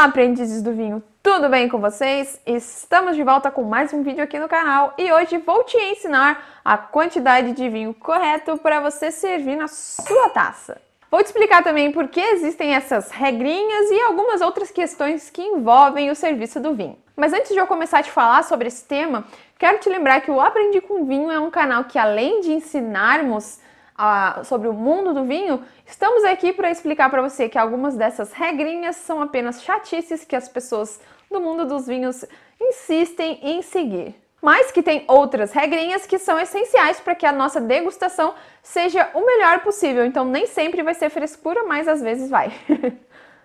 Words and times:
Olá, 0.00 0.08
aprendizes 0.08 0.62
do 0.62 0.72
vinho, 0.72 1.02
tudo 1.22 1.50
bem 1.50 1.68
com 1.68 1.78
vocês? 1.78 2.40
Estamos 2.46 3.16
de 3.16 3.22
volta 3.22 3.50
com 3.50 3.64
mais 3.64 3.92
um 3.92 4.02
vídeo 4.02 4.24
aqui 4.24 4.38
no 4.38 4.48
canal 4.48 4.94
e 4.96 5.12
hoje 5.12 5.36
vou 5.36 5.62
te 5.62 5.76
ensinar 5.76 6.62
a 6.64 6.78
quantidade 6.78 7.52
de 7.52 7.68
vinho 7.68 7.92
correto 7.92 8.56
para 8.56 8.80
você 8.80 9.10
servir 9.10 9.56
na 9.56 9.68
sua 9.68 10.30
taça. 10.30 10.80
Vou 11.10 11.22
te 11.22 11.26
explicar 11.26 11.62
também 11.62 11.92
por 11.92 12.08
que 12.08 12.18
existem 12.18 12.74
essas 12.74 13.10
regrinhas 13.10 13.90
e 13.90 14.00
algumas 14.00 14.40
outras 14.40 14.70
questões 14.70 15.28
que 15.28 15.42
envolvem 15.42 16.10
o 16.10 16.16
serviço 16.16 16.58
do 16.60 16.72
vinho. 16.72 16.96
Mas 17.14 17.34
antes 17.34 17.52
de 17.52 17.58
eu 17.58 17.66
começar 17.66 17.98
a 17.98 18.02
te 18.02 18.10
falar 18.10 18.42
sobre 18.44 18.68
esse 18.68 18.86
tema, 18.86 19.26
quero 19.58 19.80
te 19.80 19.90
lembrar 19.90 20.22
que 20.22 20.30
o 20.30 20.40
Aprendi 20.40 20.80
com 20.80 21.04
Vinho 21.04 21.30
é 21.30 21.38
um 21.38 21.50
canal 21.50 21.84
que 21.84 21.98
além 21.98 22.40
de 22.40 22.52
ensinarmos 22.52 23.58
sobre 24.44 24.68
o 24.68 24.72
mundo 24.72 25.12
do 25.12 25.24
vinho, 25.24 25.62
estamos 25.86 26.24
aqui 26.24 26.52
para 26.52 26.70
explicar 26.70 27.10
para 27.10 27.22
você 27.22 27.48
que 27.48 27.58
algumas 27.58 27.96
dessas 27.96 28.32
regrinhas 28.32 28.96
são 28.96 29.20
apenas 29.20 29.62
chatices 29.62 30.24
que 30.24 30.36
as 30.36 30.48
pessoas 30.48 31.00
do 31.30 31.40
mundo 31.40 31.66
dos 31.66 31.86
vinhos 31.86 32.24
insistem 32.60 33.38
em 33.42 33.62
seguir. 33.62 34.14
Mas 34.42 34.72
que 34.72 34.82
tem 34.82 35.04
outras 35.06 35.52
regrinhas 35.52 36.06
que 36.06 36.18
são 36.18 36.38
essenciais 36.40 36.98
para 36.98 37.14
que 37.14 37.26
a 37.26 37.32
nossa 37.32 37.60
degustação 37.60 38.34
seja 38.62 39.10
o 39.12 39.24
melhor 39.24 39.60
possível. 39.60 40.04
Então 40.06 40.24
nem 40.24 40.46
sempre 40.46 40.82
vai 40.82 40.94
ser 40.94 41.10
frescura, 41.10 41.64
mas 41.64 41.86
às 41.86 42.00
vezes 42.00 42.30
vai. 42.30 42.50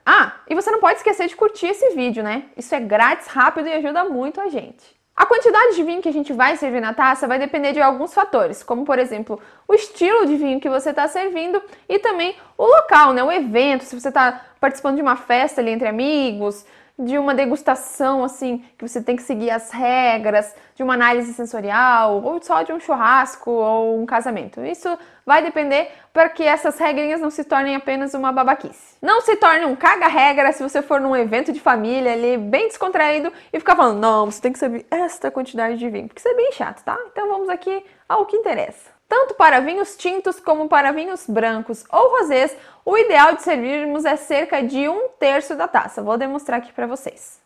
ah, 0.05 0.33
e 0.49 0.55
você 0.55 0.71
não 0.71 0.79
pode 0.79 0.97
esquecer 0.97 1.27
de 1.27 1.35
curtir 1.35 1.67
esse 1.67 1.89
vídeo, 1.89 2.23
né? 2.23 2.45
Isso 2.55 2.73
é 2.73 2.79
grátis, 2.79 3.27
rápido 3.27 3.67
e 3.67 3.73
ajuda 3.73 4.05
muito 4.05 4.39
a 4.39 4.47
gente. 4.47 4.95
A 5.15 5.25
quantidade 5.25 5.75
de 5.75 5.83
vinho 5.83 6.01
que 6.01 6.09
a 6.09 6.13
gente 6.13 6.33
vai 6.33 6.57
servir 6.57 6.81
na 6.81 6.93
taça 6.93 7.25
vai 7.25 7.39
depender 7.39 7.71
de 7.71 7.79
alguns 7.79 8.13
fatores, 8.13 8.61
como 8.61 8.83
por 8.83 8.99
exemplo 8.99 9.39
o 9.65 9.73
estilo 9.73 10.25
de 10.25 10.35
vinho 10.35 10.59
que 10.59 10.69
você 10.69 10.89
está 10.89 11.07
servindo 11.07 11.61
e 11.87 11.97
também 11.99 12.35
o 12.57 12.65
local, 12.65 13.13
né, 13.13 13.23
o 13.23 13.31
evento, 13.31 13.85
se 13.85 13.97
você 13.97 14.09
está 14.09 14.41
participando 14.59 14.97
de 14.97 15.01
uma 15.01 15.15
festa 15.15 15.61
ali 15.61 15.71
entre 15.71 15.87
amigos, 15.87 16.65
de 16.97 17.17
uma 17.17 17.35
degustação 17.35 18.23
assim, 18.23 18.63
que 18.77 18.87
você 18.87 19.01
tem 19.01 19.15
que 19.15 19.23
seguir 19.23 19.49
as 19.49 19.69
regras, 19.71 20.55
de 20.75 20.83
uma 20.83 20.93
análise 20.93 21.33
sensorial, 21.33 22.21
ou 22.23 22.41
só 22.41 22.61
de 22.61 22.71
um 22.71 22.79
churrasco 22.79 23.51
ou 23.51 23.99
um 23.99 24.05
casamento. 24.05 24.63
Isso 24.63 24.97
vai 25.25 25.41
depender 25.41 25.89
para 26.13 26.29
que 26.29 26.43
essas 26.43 26.79
regrinhas 26.79 27.19
não 27.19 27.29
se 27.29 27.43
tornem 27.43 27.75
apenas 27.75 28.13
uma 28.13 28.31
babaquice. 28.31 28.95
Não 29.01 29.21
se 29.21 29.35
torne 29.35 29.65
um 29.65 29.75
caga-regra 29.75 30.51
se 30.53 30.63
você 30.63 30.81
for 30.81 31.01
num 31.01 31.15
evento 31.15 31.51
de 31.51 31.59
família 31.59 32.13
ali, 32.13 32.37
bem 32.37 32.67
descontraído, 32.67 33.31
e 33.51 33.59
ficar 33.59 33.75
falando, 33.75 33.99
não, 33.99 34.25
você 34.25 34.41
tem 34.41 34.53
que 34.53 34.59
servir 34.59 34.85
esta 34.89 35.29
quantidade 35.29 35.77
de 35.77 35.89
vinho, 35.89 36.07
porque 36.07 36.19
isso 36.19 36.29
é 36.29 36.33
bem 36.33 36.51
chato, 36.53 36.83
tá? 36.83 36.97
Então 37.11 37.27
vamos 37.27 37.49
aqui 37.49 37.83
ao 38.07 38.25
que 38.25 38.37
interessa. 38.37 38.94
Tanto 39.17 39.33
para 39.35 39.61
vinhos 39.61 39.95
tintos 39.95 40.41
como 40.41 40.67
para 40.67 40.91
vinhs 40.91 41.25
brancos 41.25 41.85
ou 41.89 42.19
rosés, 42.19 42.53
o 42.83 42.97
ideal 42.97 43.33
de 43.33 43.43
servirmos 43.43 44.03
é 44.03 44.17
cerca 44.17 44.61
de 44.61 44.89
um 44.89 45.07
terço 45.07 45.55
da 45.55 45.69
taça. 45.69 46.03
Vou 46.03 46.17
demonstrar 46.17 46.59
aqui 46.59 46.73
para 46.73 46.85
vocês. 46.85 47.39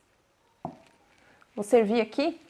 Vou 1.55 1.63
servir 1.63 2.01
aqui, 2.01 2.41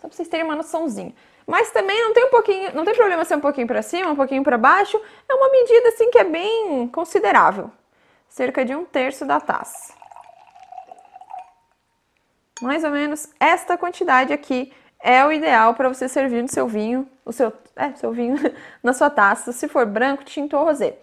só 0.00 0.08
para 0.08 0.16
vocês 0.16 0.26
terem 0.26 0.44
uma 0.44 0.56
noçãozinha. 0.56 1.14
Mas 1.46 1.70
também 1.70 1.96
não 2.02 2.12
tem 2.12 2.24
um 2.24 2.30
pouquinho, 2.30 2.74
não 2.74 2.84
tem 2.84 2.92
problema 2.92 3.24
ser 3.24 3.36
um 3.36 3.40
pouquinho 3.40 3.68
para 3.68 3.82
cima, 3.82 4.10
um 4.10 4.16
pouquinho 4.16 4.42
para 4.42 4.58
baixo. 4.58 5.00
É 5.28 5.34
uma 5.34 5.48
medida 5.48 5.90
assim 5.90 6.10
que 6.10 6.18
é 6.18 6.24
bem 6.24 6.88
considerável. 6.88 7.70
Cerca 8.28 8.64
de 8.64 8.74
um 8.74 8.84
terço 8.84 9.24
da 9.24 9.38
taça. 9.38 9.94
Mais 12.60 12.82
ou 12.82 12.90
menos 12.90 13.28
esta 13.38 13.78
quantidade 13.78 14.32
aqui 14.32 14.72
é 15.00 15.24
o 15.24 15.32
ideal 15.32 15.74
para 15.74 15.88
você 15.88 16.08
servir 16.08 16.42
no 16.42 16.48
seu 16.48 16.66
vinho, 16.66 17.08
o 17.24 17.32
seu, 17.32 17.52
é, 17.74 17.92
seu 17.92 18.12
vinho 18.12 18.36
na 18.82 18.92
sua 18.92 19.10
taça, 19.10 19.52
se 19.52 19.68
for 19.68 19.86
branco, 19.86 20.24
tinto 20.24 20.56
ou 20.56 20.64
rosé. 20.64 20.96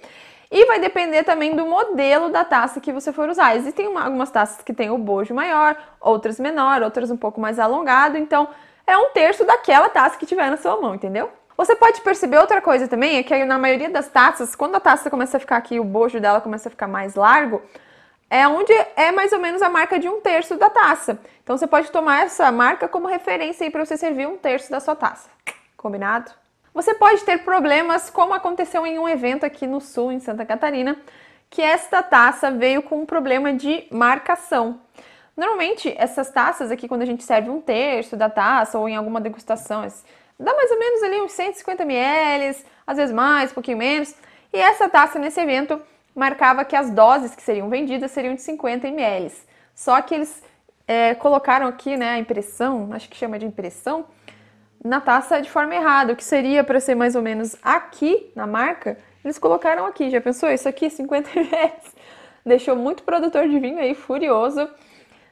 E 0.52 0.66
vai 0.66 0.80
depender 0.80 1.24
também 1.24 1.56
do 1.56 1.66
modelo 1.66 2.30
da 2.30 2.46
taça 2.46 2.80
que 2.80 2.94
você 2.94 3.12
for 3.12 3.28
usar. 3.28 3.56
Existem 3.56 3.88
uma, 3.88 4.04
algumas 4.04 4.30
taças 4.30 4.64
que 4.64 4.72
têm 4.72 4.92
o 4.92 4.98
bojo 5.00 5.34
maior, 5.34 5.76
outras 6.00 6.40
menor, 6.40 6.84
outras 6.84 7.10
um 7.10 7.18
pouco 7.18 7.42
mais 7.42 7.58
alongado. 7.58 8.18
Então, 8.18 8.48
é 8.86 8.96
um 8.96 9.10
terço 9.10 9.44
daquela 9.46 9.90
taça 9.90 10.16
que 10.18 10.28
tiver 10.28 10.52
na 10.52 10.58
sua 10.58 10.80
mão, 10.80 10.94
entendeu? 10.94 11.32
Você 11.58 11.76
pode 11.76 12.02
perceber 12.02 12.38
outra 12.38 12.62
coisa 12.62 12.88
também, 12.88 13.18
é 13.18 13.24
que 13.24 13.46
na 13.46 13.58
maioria 13.58 13.90
das 13.90 14.08
taças, 14.10 14.56
quando 14.56 14.76
a 14.76 14.80
taça 14.80 15.10
começa 15.10 15.38
a 15.38 15.40
ficar 15.40 15.58
aqui, 15.58 15.80
o 15.80 15.84
bojo 15.84 16.20
dela 16.20 16.42
começa 16.42 16.68
a 16.68 16.72
ficar 16.72 16.88
mais 16.88 17.16
largo, 17.16 17.62
é 18.34 18.48
onde 18.48 18.74
é 18.96 19.12
mais 19.12 19.32
ou 19.32 19.40
menos 19.40 19.62
a 19.62 19.70
marca 19.70 20.00
de 20.00 20.10
um 20.10 20.20
terço 20.20 20.56
da 20.56 20.68
taça. 20.68 21.20
Então 21.44 21.56
você 21.56 21.68
pode 21.68 21.92
tomar 21.92 22.24
essa 22.24 22.52
marca 22.52 22.88
como 22.88 23.08
referência 23.08 23.70
para 23.70 23.86
você 23.86 23.96
servir 23.96 24.28
um 24.28 24.38
terço 24.38 24.72
da 24.72 24.80
sua 24.80 24.96
taça. 24.96 25.30
Combinado? 25.78 26.32
Você 26.74 26.96
pode 26.96 27.24
ter 27.24 27.44
problemas, 27.44 28.10
como 28.10 28.34
aconteceu 28.34 28.88
em 28.88 28.98
um 28.98 29.08
evento 29.08 29.46
aqui 29.46 29.68
no 29.68 29.80
sul, 29.80 30.12
em 30.12 30.20
Santa 30.20 30.44
Catarina, 30.48 30.98
que 31.48 31.62
esta 31.62 32.02
taça 32.02 32.50
veio 32.50 32.82
com 32.82 33.02
um 33.02 33.06
problema 33.06 33.54
de 33.54 33.86
marcação. 33.92 34.82
Normalmente, 35.38 35.94
essas 35.96 36.32
taças 36.32 36.72
aqui, 36.72 36.88
quando 36.88 37.04
a 37.04 37.06
gente 37.06 37.24
serve 37.24 37.52
um 37.52 37.62
terço 37.62 38.18
da 38.18 38.32
taça 38.32 38.80
ou 38.80 38.90
em 38.90 38.96
alguma 38.96 39.22
degustação, 39.22 39.86
dá 40.40 40.56
mais 40.56 40.72
ou 40.72 40.80
menos 40.80 41.04
ali 41.04 41.22
uns 41.22 41.34
150 41.34 41.84
ml, 41.84 42.58
às 42.88 42.98
vezes 42.98 43.14
mais, 43.14 43.52
um 43.52 43.54
pouquinho 43.54 43.78
menos. 43.78 44.16
E 44.52 44.58
essa 44.58 44.90
taça 44.90 45.20
nesse 45.20 45.40
evento 45.40 45.80
marcava 46.16 46.64
que 46.64 46.76
as 46.76 46.90
doses 46.90 47.36
que 47.36 47.42
seriam 47.42 47.70
vendidas 47.70 48.12
seriam 48.12 48.36
de 48.36 48.42
50 48.42 48.88
ml. 48.88 49.32
Só 49.74 50.02
que 50.02 50.16
eles 50.16 50.44
é, 50.88 51.16
colocaram 51.16 51.68
aqui 51.68 51.98
né, 51.98 52.12
a 52.12 52.20
impressão, 52.20 52.90
acho 52.92 53.10
que 53.10 53.18
chama 53.18 53.40
de 53.40 53.46
impressão, 53.46 54.06
na 54.84 55.00
taça 55.00 55.42
de 55.42 55.50
forma 55.50 55.74
errada, 55.74 56.12
o 56.12 56.16
que 56.16 56.24
seria 56.24 56.64
para 56.64 56.80
ser 56.80 56.94
mais 56.94 57.16
ou 57.16 57.22
menos 57.22 57.56
aqui 57.64 58.32
na 58.36 58.46
marca, 58.46 58.98
eles 59.24 59.40
colocaram 59.40 59.86
aqui. 59.86 60.10
Já 60.10 60.20
pensou? 60.20 60.50
Isso 60.50 60.68
aqui, 60.68 60.90
50 60.90 61.30
ml. 61.40 61.74
Deixou 62.46 62.76
muito 62.76 63.04
produtor 63.04 63.48
de 63.48 63.58
vinho 63.58 63.80
aí 63.80 63.96
furioso 63.96 64.70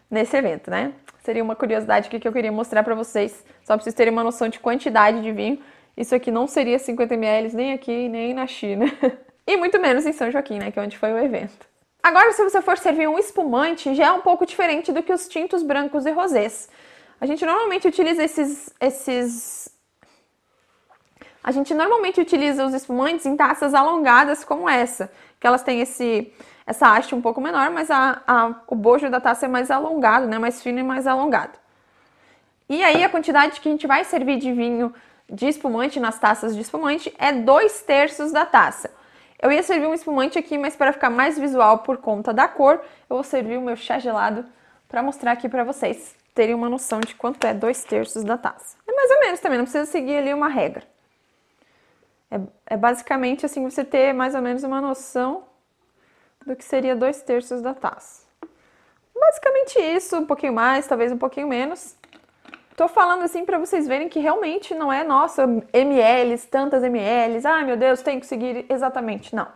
nesse 0.09 0.37
evento, 0.37 0.71
né? 0.71 0.93
Seria 1.19 1.43
uma 1.43 1.55
curiosidade 1.55 2.09
que 2.09 2.27
eu 2.27 2.31
queria 2.31 2.51
mostrar 2.51 2.83
para 2.83 2.95
vocês, 2.95 3.43
só 3.63 3.75
para 3.75 3.83
vocês 3.83 3.93
terem 3.93 4.11
uma 4.11 4.23
noção 4.23 4.47
de 4.47 4.59
quantidade 4.59 5.21
de 5.21 5.31
vinho. 5.31 5.59
Isso 5.95 6.15
aqui 6.15 6.31
não 6.31 6.47
seria 6.47 6.79
50 6.79 7.13
ml 7.13 7.55
nem 7.55 7.73
aqui, 7.73 8.07
nem 8.07 8.33
na 8.33 8.47
China. 8.47 8.85
E 9.51 9.57
muito 9.57 9.77
menos 9.81 10.05
em 10.05 10.13
São 10.13 10.31
Joaquim, 10.31 10.59
né, 10.59 10.71
que 10.71 10.79
é 10.79 10.81
onde 10.81 10.97
foi 10.97 11.11
o 11.11 11.17
evento. 11.17 11.67
Agora, 12.01 12.31
se 12.31 12.41
você 12.41 12.61
for 12.61 12.77
servir 12.77 13.09
um 13.09 13.19
espumante, 13.19 13.93
já 13.93 14.05
é 14.05 14.11
um 14.13 14.21
pouco 14.21 14.45
diferente 14.45 14.93
do 14.93 15.03
que 15.03 15.11
os 15.11 15.27
tintos 15.27 15.61
brancos 15.61 16.05
e 16.05 16.11
rosés. 16.11 16.69
A 17.19 17.25
gente 17.25 17.45
normalmente 17.45 17.85
utiliza 17.85 18.23
esses, 18.23 18.73
esses 18.79 19.69
a 21.43 21.51
gente 21.51 21.73
normalmente 21.73 22.21
utiliza 22.21 22.65
os 22.65 22.73
espumantes 22.73 23.25
em 23.25 23.35
taças 23.35 23.73
alongadas 23.73 24.45
como 24.45 24.69
essa, 24.69 25.11
que 25.37 25.45
elas 25.45 25.63
têm 25.63 25.81
esse, 25.81 26.31
essa 26.65 26.87
haste 26.87 27.13
um 27.13 27.21
pouco 27.21 27.41
menor, 27.41 27.71
mas 27.71 27.91
a, 27.91 28.21
a, 28.25 28.55
o 28.69 28.75
bojo 28.75 29.09
da 29.09 29.19
taça 29.19 29.47
é 29.47 29.49
mais 29.49 29.69
alongado, 29.69 30.27
né? 30.27 30.39
mais 30.39 30.63
fino 30.63 30.79
e 30.79 30.83
mais 30.83 31.05
alongado. 31.05 31.59
E 32.69 32.81
aí 32.81 33.03
a 33.03 33.09
quantidade 33.09 33.59
que 33.59 33.67
a 33.67 33.71
gente 33.73 33.85
vai 33.85 34.05
servir 34.05 34.37
de 34.37 34.53
vinho 34.53 34.93
de 35.29 35.49
espumante 35.49 35.99
nas 35.99 36.17
taças 36.17 36.55
de 36.55 36.61
espumante 36.61 37.13
é 37.17 37.33
dois 37.33 37.81
terços 37.81 38.31
da 38.31 38.45
taça. 38.45 39.00
Eu 39.41 39.51
ia 39.51 39.63
servir 39.63 39.87
um 39.87 39.93
espumante 39.93 40.37
aqui, 40.37 40.57
mas 40.57 40.75
para 40.75 40.93
ficar 40.93 41.09
mais 41.09 41.37
visual 41.37 41.79
por 41.79 41.97
conta 41.97 42.31
da 42.31 42.47
cor, 42.47 42.75
eu 43.09 43.15
vou 43.15 43.23
servir 43.23 43.57
o 43.57 43.61
meu 43.61 43.75
chá 43.75 43.97
gelado 43.97 44.45
para 44.87 45.01
mostrar 45.01 45.31
aqui 45.31 45.49
para 45.49 45.63
vocês 45.63 46.15
terem 46.35 46.53
uma 46.53 46.69
noção 46.69 46.99
de 46.99 47.15
quanto 47.15 47.45
é 47.45 47.53
dois 47.53 47.83
terços 47.83 48.23
da 48.23 48.37
taça. 48.37 48.77
É 48.87 48.91
mais 48.93 49.09
ou 49.09 49.19
menos 49.19 49.39
também, 49.39 49.57
não 49.57 49.65
precisa 49.65 49.85
seguir 49.85 50.17
ali 50.17 50.33
uma 50.33 50.47
regra. 50.47 50.83
É, 52.29 52.39
é 52.67 52.77
basicamente 52.77 53.45
assim 53.45 53.63
você 53.63 53.83
ter 53.83 54.13
mais 54.13 54.35
ou 54.35 54.41
menos 54.41 54.63
uma 54.63 54.79
noção 54.79 55.43
do 56.45 56.55
que 56.55 56.63
seria 56.63 56.95
dois 56.95 57.21
terços 57.21 57.61
da 57.61 57.73
taça. 57.73 58.23
Basicamente 59.13 59.79
isso, 59.79 60.17
um 60.17 60.25
pouquinho 60.25 60.53
mais, 60.53 60.87
talvez 60.87 61.11
um 61.11 61.17
pouquinho 61.17 61.47
menos. 61.47 61.95
Tô 62.81 62.87
falando 62.87 63.21
assim 63.21 63.45
para 63.45 63.59
vocês 63.59 63.87
verem 63.87 64.09
que 64.09 64.17
realmente 64.17 64.73
não 64.73 64.91
é, 64.91 65.03
nossa, 65.03 65.43
ml, 65.71 66.35
tantas 66.49 66.83
ml, 66.83 67.39
ai 67.45 67.63
meu 67.63 67.77
Deus, 67.77 68.01
tenho 68.01 68.19
que 68.19 68.25
seguir 68.25 68.65
exatamente. 68.67 69.35
Não. 69.35 69.47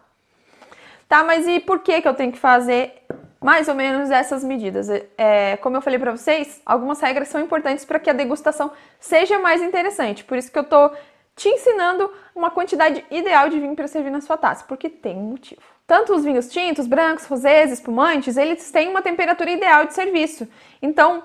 Tá, 1.09 1.23
mas 1.23 1.47
e 1.47 1.59
por 1.59 1.79
que, 1.79 2.03
que 2.03 2.07
eu 2.07 2.13
tenho 2.13 2.31
que 2.31 2.37
fazer 2.37 3.03
mais 3.41 3.67
ou 3.67 3.73
menos 3.73 4.11
essas 4.11 4.43
medidas? 4.43 4.89
É, 5.17 5.57
como 5.57 5.75
eu 5.75 5.81
falei 5.81 5.97
para 5.97 6.11
vocês, 6.11 6.61
algumas 6.63 7.01
regras 7.01 7.27
são 7.27 7.41
importantes 7.41 7.83
para 7.83 7.97
que 7.97 8.11
a 8.11 8.13
degustação 8.13 8.71
seja 8.99 9.39
mais 9.39 9.59
interessante. 9.59 10.23
Por 10.23 10.37
isso 10.37 10.51
que 10.51 10.59
eu 10.59 10.63
tô 10.63 10.91
te 11.35 11.49
ensinando 11.49 12.13
uma 12.35 12.51
quantidade 12.51 13.03
ideal 13.09 13.49
de 13.49 13.59
vinho 13.59 13.75
para 13.75 13.87
servir 13.87 14.11
na 14.11 14.21
sua 14.21 14.37
taça, 14.37 14.65
porque 14.67 14.87
tem 14.87 15.17
um 15.17 15.31
motivo. 15.31 15.63
Tanto 15.87 16.13
os 16.13 16.23
vinhos 16.23 16.47
tintos, 16.47 16.85
brancos, 16.85 17.25
rosés, 17.25 17.71
espumantes, 17.71 18.37
eles 18.37 18.69
têm 18.69 18.87
uma 18.87 19.01
temperatura 19.01 19.49
ideal 19.49 19.87
de 19.87 19.95
serviço. 19.95 20.47
Então, 20.79 21.23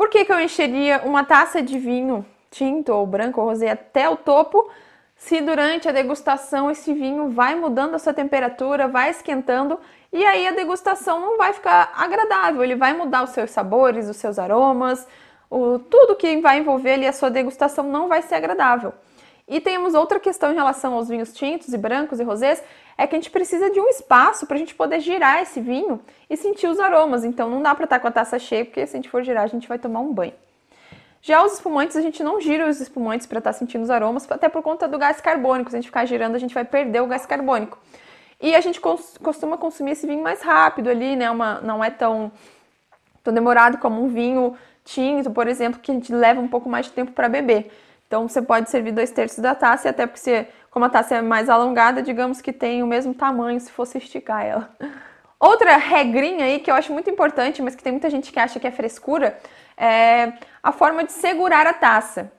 por 0.00 0.08
que, 0.08 0.24
que 0.24 0.32
eu 0.32 0.40
encheria 0.40 1.02
uma 1.04 1.24
taça 1.24 1.60
de 1.60 1.78
vinho 1.78 2.24
tinto 2.50 2.90
ou 2.90 3.06
branco 3.06 3.38
ou 3.38 3.48
rosé 3.48 3.70
até 3.70 4.08
o 4.08 4.16
topo, 4.16 4.66
se 5.14 5.42
durante 5.42 5.90
a 5.90 5.92
degustação 5.92 6.70
esse 6.70 6.94
vinho 6.94 7.28
vai 7.28 7.54
mudando 7.54 7.96
a 7.96 7.98
sua 7.98 8.14
temperatura, 8.14 8.88
vai 8.88 9.10
esquentando 9.10 9.78
e 10.10 10.24
aí 10.24 10.48
a 10.48 10.52
degustação 10.52 11.20
não 11.20 11.36
vai 11.36 11.52
ficar 11.52 11.92
agradável, 11.94 12.64
ele 12.64 12.76
vai 12.76 12.94
mudar 12.94 13.24
os 13.24 13.30
seus 13.32 13.50
sabores, 13.50 14.08
os 14.08 14.16
seus 14.16 14.38
aromas, 14.38 15.06
o, 15.50 15.78
tudo 15.78 16.16
que 16.16 16.40
vai 16.40 16.60
envolver 16.60 16.94
ali 16.94 17.06
a 17.06 17.12
sua 17.12 17.30
degustação 17.30 17.84
não 17.84 18.08
vai 18.08 18.22
ser 18.22 18.36
agradável. 18.36 18.94
E 19.46 19.60
temos 19.60 19.92
outra 19.92 20.18
questão 20.18 20.50
em 20.50 20.54
relação 20.54 20.94
aos 20.94 21.10
vinhos 21.10 21.30
tintos 21.34 21.74
e 21.74 21.76
brancos 21.76 22.20
e 22.20 22.22
rosés, 22.22 22.64
é 23.00 23.06
que 23.06 23.16
a 23.16 23.18
gente 23.18 23.30
precisa 23.30 23.70
de 23.70 23.80
um 23.80 23.88
espaço 23.88 24.46
para 24.46 24.56
a 24.56 24.58
gente 24.58 24.74
poder 24.74 25.00
girar 25.00 25.40
esse 25.40 25.58
vinho 25.58 25.98
e 26.28 26.36
sentir 26.36 26.66
os 26.66 26.78
aromas. 26.78 27.24
Então 27.24 27.48
não 27.48 27.62
dá 27.62 27.74
para 27.74 27.84
estar 27.84 27.96
tá 27.96 28.00
com 28.00 28.08
a 28.08 28.10
taça 28.10 28.38
cheia, 28.38 28.62
porque 28.62 28.86
se 28.86 28.94
a 28.94 28.98
gente 28.98 29.08
for 29.08 29.22
girar, 29.22 29.42
a 29.42 29.46
gente 29.46 29.66
vai 29.66 29.78
tomar 29.78 30.00
um 30.00 30.12
banho. 30.12 30.34
Já 31.22 31.42
os 31.42 31.54
espumantes, 31.54 31.96
a 31.96 32.02
gente 32.02 32.22
não 32.22 32.38
gira 32.42 32.68
os 32.68 32.78
espumantes 32.78 33.26
para 33.26 33.38
estar 33.38 33.54
tá 33.54 33.58
sentindo 33.58 33.82
os 33.82 33.90
aromas, 33.90 34.30
até 34.30 34.50
por 34.50 34.62
conta 34.62 34.86
do 34.86 34.98
gás 34.98 35.18
carbônico. 35.18 35.70
Se 35.70 35.76
a 35.76 35.80
gente 35.80 35.88
ficar 35.88 36.04
girando, 36.04 36.34
a 36.34 36.38
gente 36.38 36.52
vai 36.52 36.64
perder 36.64 37.00
o 37.00 37.06
gás 37.06 37.24
carbônico. 37.24 37.78
E 38.38 38.54
a 38.54 38.60
gente 38.60 38.78
costuma 38.78 39.56
consumir 39.56 39.92
esse 39.92 40.06
vinho 40.06 40.22
mais 40.22 40.42
rápido 40.42 40.90
ali, 40.90 41.16
né? 41.16 41.30
Uma, 41.30 41.58
não 41.62 41.82
é 41.82 41.88
tão, 41.88 42.30
tão 43.24 43.32
demorado 43.32 43.78
como 43.78 44.04
um 44.04 44.08
vinho 44.08 44.54
tinto, 44.84 45.30
por 45.30 45.48
exemplo, 45.48 45.80
que 45.80 45.90
a 45.90 45.94
gente 45.94 46.12
leva 46.12 46.38
um 46.38 46.48
pouco 46.48 46.68
mais 46.68 46.84
de 46.84 46.92
tempo 46.92 47.12
para 47.12 47.30
beber. 47.30 47.70
Então 48.06 48.28
você 48.28 48.42
pode 48.42 48.68
servir 48.68 48.90
dois 48.90 49.10
terços 49.10 49.38
da 49.38 49.54
taça, 49.54 49.86
e 49.86 49.90
até 49.90 50.04
porque 50.04 50.18
você, 50.18 50.48
como 50.70 50.84
a 50.84 50.88
taça 50.88 51.16
é 51.16 51.22
mais 51.22 51.48
alongada, 51.48 52.02
digamos 52.02 52.40
que 52.40 52.52
tem 52.52 52.82
o 52.82 52.86
mesmo 52.86 53.12
tamanho 53.12 53.58
se 53.60 53.70
fosse 53.70 53.98
esticar 53.98 54.44
ela. 54.44 54.70
Outra 55.38 55.76
regrinha 55.76 56.44
aí 56.44 56.58
que 56.58 56.70
eu 56.70 56.74
acho 56.74 56.92
muito 56.92 57.08
importante, 57.08 57.62
mas 57.62 57.74
que 57.74 57.82
tem 57.82 57.92
muita 57.92 58.10
gente 58.10 58.30
que 58.30 58.38
acha 58.38 58.60
que 58.60 58.66
é 58.66 58.70
frescura, 58.70 59.38
é 59.76 60.34
a 60.62 60.70
forma 60.70 61.02
de 61.02 61.12
segurar 61.12 61.66
a 61.66 61.72
taça. 61.72 62.30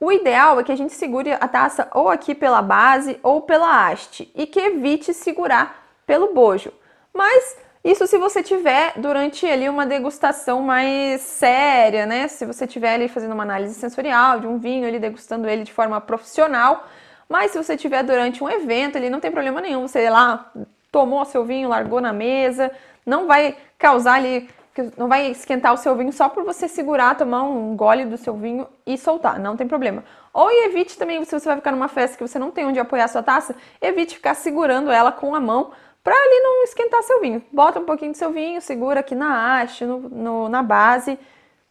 O 0.00 0.12
ideal 0.12 0.60
é 0.60 0.62
que 0.62 0.70
a 0.70 0.76
gente 0.76 0.92
segure 0.92 1.32
a 1.32 1.48
taça 1.48 1.88
ou 1.92 2.08
aqui 2.08 2.34
pela 2.34 2.62
base 2.62 3.18
ou 3.22 3.40
pela 3.40 3.88
haste 3.88 4.30
e 4.34 4.46
que 4.46 4.60
evite 4.60 5.12
segurar 5.12 5.84
pelo 6.06 6.32
bojo. 6.32 6.72
Mas 7.12 7.56
isso 7.82 8.06
se 8.06 8.18
você 8.18 8.42
tiver 8.42 8.92
durante 8.96 9.46
ali 9.46 9.68
uma 9.68 9.84
degustação 9.84 10.62
mais 10.62 11.20
séria, 11.20 12.06
né? 12.06 12.28
Se 12.28 12.46
você 12.46 12.66
tiver 12.66 12.94
ali 12.94 13.08
fazendo 13.08 13.32
uma 13.32 13.42
análise 13.42 13.74
sensorial 13.74 14.40
de 14.40 14.46
um 14.46 14.58
vinho, 14.58 14.86
ali 14.86 14.98
degustando 14.98 15.48
ele 15.48 15.64
de 15.64 15.72
forma 15.72 16.00
profissional. 16.00 16.86
Mas 17.28 17.50
se 17.50 17.58
você 17.58 17.76
tiver 17.76 18.02
durante 18.02 18.42
um 18.42 18.48
evento, 18.48 18.96
ali 18.96 19.10
não 19.10 19.20
tem 19.20 19.30
problema 19.30 19.60
nenhum. 19.60 19.86
Você 19.86 20.08
lá 20.08 20.50
tomou 20.90 21.24
seu 21.24 21.44
vinho, 21.44 21.68
largou 21.68 22.00
na 22.00 22.12
mesa, 22.12 22.70
não 23.04 23.26
vai 23.26 23.56
causar 23.78 24.14
ali, 24.14 24.48
não 24.96 25.08
vai 25.08 25.30
esquentar 25.30 25.72
o 25.72 25.76
seu 25.76 25.94
vinho 25.96 26.12
só 26.12 26.28
por 26.28 26.44
você 26.44 26.68
segurar, 26.68 27.16
tomar 27.16 27.42
um 27.42 27.76
gole 27.76 28.04
do 28.04 28.16
seu 28.16 28.34
vinho 28.36 28.66
e 28.86 28.96
soltar, 28.98 29.38
não 29.38 29.56
tem 29.56 29.66
problema. 29.66 30.04
Ou 30.32 30.50
evite 30.50 30.98
também, 30.98 31.24
se 31.24 31.38
você 31.38 31.46
vai 31.46 31.56
ficar 31.56 31.72
numa 31.72 31.88
festa 31.88 32.16
que 32.16 32.26
você 32.26 32.38
não 32.38 32.50
tem 32.50 32.66
onde 32.66 32.80
apoiar 32.80 33.08
sua 33.08 33.22
taça, 33.22 33.54
evite 33.80 34.16
ficar 34.16 34.34
segurando 34.34 34.90
ela 34.90 35.12
com 35.12 35.34
a 35.34 35.40
mão 35.40 35.70
para 36.02 36.14
ali 36.14 36.40
não 36.40 36.64
esquentar 36.64 37.02
seu 37.02 37.20
vinho. 37.20 37.42
Bota 37.52 37.80
um 37.80 37.84
pouquinho 37.84 38.12
do 38.12 38.16
seu 38.16 38.30
vinho, 38.30 38.60
segura 38.60 39.00
aqui 39.00 39.14
na 39.14 39.60
haste, 39.60 39.84
no, 39.84 40.00
no, 40.00 40.48
na 40.48 40.62
base, 40.62 41.18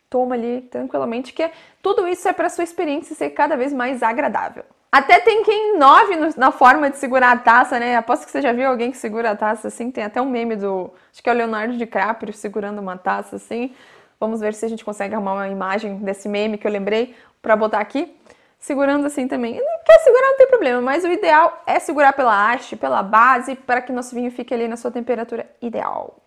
toma 0.10 0.36
ali 0.36 0.62
tranquilamente, 0.62 1.34
que 1.34 1.50
tudo 1.82 2.08
isso 2.08 2.28
é 2.28 2.34
para 2.34 2.50
sua 2.50 2.64
experiência 2.64 3.16
ser 3.16 3.32
cada 3.32 3.56
vez 3.56 3.74
mais 3.74 4.02
agradável. 4.02 4.64
Até 4.94 5.20
tem 5.20 5.42
quem 5.42 5.76
inove 5.76 6.16
no, 6.18 6.30
na 6.38 6.52
forma 6.52 6.88
de 6.88 6.98
segurar 6.98 7.32
a 7.32 7.36
taça, 7.36 7.80
né? 7.80 7.96
Aposto 7.96 8.26
que 8.26 8.32
você 8.32 8.40
já 8.40 8.54
viu 8.54 8.70
alguém 8.70 8.92
que 8.92 8.98
segura 8.98 9.32
a 9.32 9.36
taça 9.36 9.70
assim. 9.70 9.90
Tem 9.90 10.04
até 10.04 10.22
um 10.22 10.30
meme 10.30 10.56
do. 10.56 10.94
Acho 11.12 11.24
que 11.24 11.28
é 11.28 11.34
o 11.34 11.36
Leonardo 11.36 11.76
DiCaprio 11.76 12.32
segurando 12.32 12.78
uma 12.78 12.96
taça 12.96 13.38
assim. 13.38 13.74
Vamos 14.20 14.40
ver 14.40 14.54
se 14.54 14.64
a 14.64 14.70
gente 14.70 14.86
consegue 14.86 15.16
arrumar 15.16 15.34
uma 15.34 15.48
imagem 15.48 15.96
desse 15.96 16.30
meme 16.30 16.60
que 16.60 16.68
eu 16.68 16.72
lembrei 16.72 17.16
para 17.42 17.56
botar 17.56 17.80
aqui 17.80 18.16
segurando 18.60 19.08
assim 19.08 19.28
também. 19.28 19.60
Quer 19.84 19.98
segurar, 20.02 20.28
não 20.28 20.38
tem 20.38 20.48
problema, 20.48 20.80
mas 20.80 21.04
o 21.04 21.08
ideal 21.08 21.64
é 21.66 21.80
segurar 21.80 22.14
pela 22.14 22.52
haste, 22.52 22.76
pela 22.76 23.02
base, 23.02 23.56
para 23.56 23.82
que 23.82 23.92
nosso 23.92 24.14
vinho 24.14 24.30
fique 24.30 24.54
ali 24.54 24.68
na 24.68 24.78
sua 24.78 24.92
temperatura 24.92 25.50
ideal. 25.60 26.23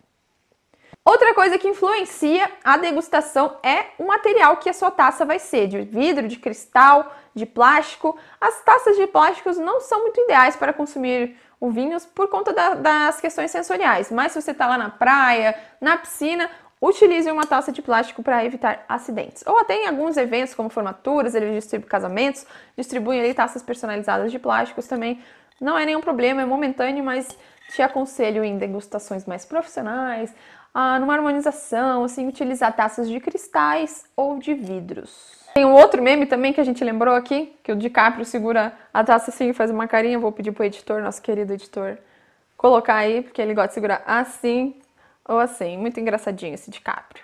Outra 1.07 1.33
coisa 1.33 1.57
que 1.57 1.69
influencia 1.69 2.51
a 2.61 2.75
degustação 2.75 3.55
é 3.63 3.85
o 3.97 4.05
material 4.05 4.57
que 4.57 4.69
a 4.69 4.73
sua 4.73 4.91
taça 4.91 5.23
vai 5.23 5.39
ser, 5.39 5.65
de 5.65 5.79
vidro, 5.79 6.27
de 6.27 6.35
cristal, 6.35 7.15
de 7.33 7.45
plástico. 7.45 8.17
As 8.41 8.61
taças 8.65 8.97
de 8.97 9.07
plásticos 9.07 9.57
não 9.57 9.79
são 9.79 10.01
muito 10.01 10.19
ideais 10.19 10.57
para 10.57 10.73
consumir 10.73 11.37
o 11.61 11.71
vinho 11.71 11.97
por 12.13 12.27
conta 12.27 12.51
da, 12.51 12.73
das 12.73 13.21
questões 13.21 13.51
sensoriais, 13.51 14.11
mas 14.11 14.33
se 14.33 14.41
você 14.41 14.51
está 14.51 14.67
lá 14.67 14.77
na 14.77 14.89
praia, 14.89 15.57
na 15.79 15.95
piscina, 15.95 16.49
Utilize 16.79 17.31
uma 17.31 17.43
taça 17.43 17.71
de 17.71 17.81
plástico 17.81 18.21
para 18.21 18.45
evitar 18.45 18.85
acidentes. 18.87 19.43
Ou 19.47 19.57
até 19.57 19.73
em 19.73 19.87
alguns 19.87 20.15
eventos, 20.15 20.53
como 20.53 20.69
formaturas, 20.69 21.33
eles 21.33 21.51
distribuem 21.55 21.89
casamentos, 21.89 22.45
distribuem 22.77 23.19
ali 23.19 23.33
taças 23.33 23.63
personalizadas 23.63 24.31
de 24.31 24.37
plásticos 24.37 24.85
também. 24.85 25.19
Não 25.59 25.75
é 25.75 25.87
nenhum 25.87 26.01
problema, 26.01 26.43
é 26.43 26.45
momentâneo, 26.45 27.03
mas 27.03 27.27
te 27.73 27.81
aconselho 27.81 28.43
em 28.43 28.57
degustações 28.57 29.25
mais 29.25 29.45
profissionais, 29.45 30.33
ah, 30.73 30.99
numa 30.99 31.13
harmonização, 31.13 32.03
assim, 32.03 32.27
utilizar 32.27 32.75
taças 32.75 33.09
de 33.09 33.19
cristais 33.19 34.05
ou 34.15 34.37
de 34.37 34.53
vidros. 34.53 35.37
Tem 35.53 35.65
um 35.65 35.73
outro 35.73 36.01
meme 36.03 36.25
também 36.25 36.53
que 36.53 36.61
a 36.61 36.63
gente 36.63 36.83
lembrou 36.83 37.15
aqui, 37.15 37.55
que 37.63 37.71
o 37.71 37.75
DiCaprio 37.75 38.23
segura 38.23 38.73
a 38.93 39.03
taça 39.03 39.31
assim 39.31 39.49
e 39.49 39.53
faz 39.53 39.71
uma 39.71 39.87
carinha. 39.87 40.19
Vou 40.19 40.31
pedir 40.31 40.51
pro 40.51 40.63
editor, 40.63 41.01
nosso 41.01 41.21
querido 41.21 41.53
editor, 41.53 41.97
colocar 42.55 42.95
aí, 42.95 43.23
porque 43.23 43.41
ele 43.41 43.55
gosta 43.55 43.69
de 43.69 43.73
segurar 43.73 44.03
assim 44.05 44.75
ou 45.27 45.39
assim, 45.39 45.77
muito 45.77 45.99
engraçadinho 45.99 46.53
esse 46.53 46.69
DiCaprio. 46.71 47.23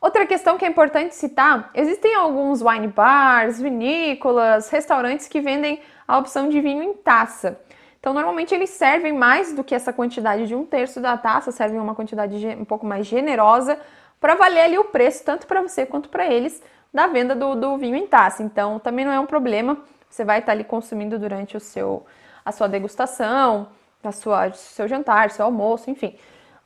Outra 0.00 0.26
questão 0.26 0.58
que 0.58 0.64
é 0.64 0.68
importante 0.68 1.14
citar: 1.14 1.70
existem 1.74 2.14
alguns 2.14 2.60
wine 2.60 2.88
bars, 2.88 3.60
vinícolas, 3.60 4.68
restaurantes 4.68 5.28
que 5.28 5.40
vendem 5.40 5.80
a 6.08 6.18
opção 6.18 6.48
de 6.48 6.60
vinho 6.60 6.82
em 6.82 6.92
taça. 6.92 7.60
Então, 8.02 8.12
normalmente 8.12 8.52
eles 8.52 8.70
servem 8.70 9.12
mais 9.12 9.54
do 9.54 9.62
que 9.62 9.72
essa 9.72 9.92
quantidade 9.92 10.48
de 10.48 10.56
um 10.56 10.66
terço 10.66 11.00
da 11.00 11.16
taça, 11.16 11.52
servem 11.52 11.78
uma 11.78 11.94
quantidade 11.94 12.44
um 12.58 12.64
pouco 12.64 12.84
mais 12.84 13.06
generosa 13.06 13.78
para 14.20 14.34
valer 14.34 14.62
ali 14.62 14.76
o 14.76 14.82
preço, 14.82 15.22
tanto 15.24 15.46
para 15.46 15.62
você 15.62 15.86
quanto 15.86 16.08
para 16.08 16.26
eles, 16.26 16.60
da 16.92 17.06
venda 17.06 17.32
do, 17.32 17.54
do, 17.54 17.78
vinho 17.78 17.94
em 17.94 18.08
taça. 18.08 18.42
Então, 18.42 18.80
também 18.80 19.04
não 19.04 19.12
é 19.12 19.20
um 19.20 19.26
problema, 19.26 19.78
você 20.10 20.24
vai 20.24 20.40
estar 20.40 20.46
tá 20.46 20.52
ali 20.52 20.64
consumindo 20.64 21.16
durante 21.16 21.56
o 21.56 21.60
seu, 21.60 22.04
a 22.44 22.50
sua 22.50 22.68
degustação, 22.68 23.68
a 24.02 24.10
sua, 24.10 24.50
seu 24.50 24.88
jantar, 24.88 25.30
seu 25.30 25.44
almoço, 25.44 25.88
enfim. 25.88 26.18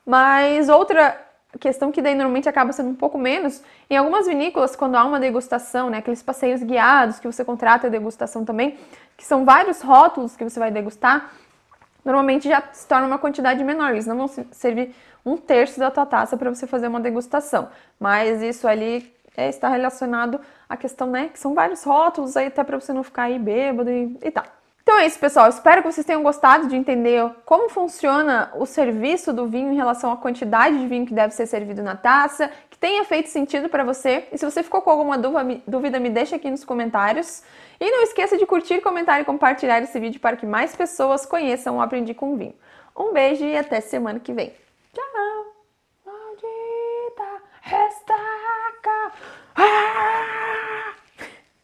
Mas 0.06 0.70
outra 0.70 1.20
questão 1.58 1.92
que 1.92 2.02
daí 2.02 2.14
normalmente 2.14 2.48
acaba 2.48 2.72
sendo 2.72 2.90
um 2.90 2.94
pouco 2.94 3.18
menos, 3.18 3.62
em 3.88 3.96
algumas 3.96 4.26
vinícolas, 4.26 4.74
quando 4.76 4.96
há 4.96 5.04
uma 5.04 5.20
degustação, 5.20 5.90
né, 5.90 5.98
aqueles 5.98 6.22
passeios 6.22 6.62
guiados 6.62 7.18
que 7.18 7.26
você 7.26 7.44
contrata 7.44 7.86
a 7.86 7.90
degustação 7.90 8.44
também, 8.44 8.76
que 9.16 9.24
são 9.24 9.44
vários 9.44 9.80
rótulos 9.80 10.36
que 10.36 10.44
você 10.44 10.58
vai 10.58 10.70
degustar, 10.70 11.30
normalmente 12.04 12.48
já 12.48 12.62
se 12.72 12.86
torna 12.86 13.06
uma 13.06 13.18
quantidade 13.18 13.62
menor. 13.64 13.90
Eles 13.92 14.06
não 14.06 14.16
vão 14.16 14.28
servir 14.52 14.94
um 15.24 15.36
terço 15.36 15.80
da 15.80 15.90
tua 15.90 16.06
taça 16.06 16.36
para 16.36 16.48
você 16.48 16.66
fazer 16.66 16.86
uma 16.86 17.00
degustação. 17.00 17.68
Mas 17.98 18.42
isso 18.42 18.68
ali 18.68 19.12
é, 19.36 19.48
está 19.48 19.68
relacionado 19.68 20.40
à 20.68 20.76
questão, 20.76 21.10
né, 21.10 21.28
que 21.32 21.38
são 21.38 21.54
vários 21.54 21.82
rótulos 21.82 22.36
aí 22.36 22.46
até 22.46 22.62
para 22.62 22.78
você 22.78 22.92
não 22.92 23.02
ficar 23.02 23.24
aí 23.24 23.38
bêbado 23.38 23.90
e, 23.90 24.16
e 24.22 24.30
tal. 24.30 24.44
Então 24.86 25.00
é 25.00 25.06
isso, 25.08 25.18
pessoal. 25.18 25.48
Espero 25.48 25.82
que 25.82 25.90
vocês 25.90 26.06
tenham 26.06 26.22
gostado 26.22 26.68
de 26.68 26.76
entender 26.76 27.28
como 27.44 27.68
funciona 27.68 28.52
o 28.54 28.64
serviço 28.64 29.32
do 29.32 29.44
vinho 29.48 29.72
em 29.72 29.74
relação 29.74 30.12
à 30.12 30.16
quantidade 30.16 30.78
de 30.78 30.86
vinho 30.86 31.04
que 31.04 31.12
deve 31.12 31.34
ser 31.34 31.44
servido 31.46 31.82
na 31.82 31.96
taça, 31.96 32.48
que 32.70 32.78
tenha 32.78 33.02
feito 33.04 33.28
sentido 33.28 33.68
para 33.68 33.82
você. 33.82 34.28
E 34.30 34.38
se 34.38 34.44
você 34.44 34.62
ficou 34.62 34.80
com 34.80 34.90
alguma 34.90 35.18
dúvida, 35.18 35.98
me 35.98 36.08
deixa 36.08 36.36
aqui 36.36 36.48
nos 36.48 36.64
comentários. 36.64 37.42
E 37.80 37.90
não 37.90 38.04
esqueça 38.04 38.38
de 38.38 38.46
curtir, 38.46 38.80
comentar 38.80 39.20
e 39.20 39.24
compartilhar 39.24 39.82
esse 39.82 39.98
vídeo 39.98 40.20
para 40.20 40.36
que 40.36 40.46
mais 40.46 40.76
pessoas 40.76 41.26
conheçam 41.26 41.78
o 41.78 41.80
Aprendi 41.80 42.14
com 42.14 42.36
Vinho. 42.36 42.54
Um 42.96 43.12
beijo 43.12 43.44
e 43.44 43.58
até 43.58 43.80
semana 43.80 44.20
que 44.20 44.32
vem. 44.32 44.54
Tchau! 44.94 45.25